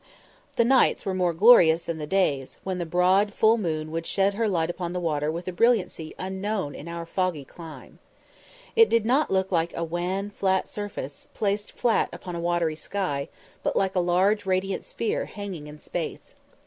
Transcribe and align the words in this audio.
The 0.55 0.65
nights 0.65 1.05
were 1.05 1.13
more 1.13 1.31
glorious 1.31 1.83
than 1.83 1.99
the 1.99 2.07
days, 2.07 2.57
when 2.63 2.79
the 2.79 2.87
broad 2.87 3.31
full 3.35 3.59
moon 3.59 3.91
would 3.91 4.07
shed 4.07 4.33
her 4.33 4.47
light 4.49 4.71
upon 4.71 4.93
the 4.93 4.99
water 4.99 5.31
with 5.31 5.47
a 5.47 5.51
brilliancy 5.51 6.15
unknown 6.17 6.73
in 6.73 6.87
our 6.87 7.05
foggy 7.05 7.45
clime. 7.45 7.99
It 8.75 8.89
did 8.89 9.05
not 9.05 9.29
look 9.29 9.51
like 9.51 9.77
a 9.77 9.83
wan 9.83 10.31
flat 10.31 10.67
surface, 10.67 11.27
placed 11.35 11.71
flat 11.71 12.09
upon 12.11 12.35
a 12.35 12.39
watery 12.41 12.75
sky, 12.75 13.29
but 13.61 13.75
like 13.75 13.95
a 13.95 13.99
large 13.99 14.43
radiant 14.47 14.83
sphere 14.85 15.25
hanging 15.25 15.67
in 15.67 15.77
space. 15.79 16.33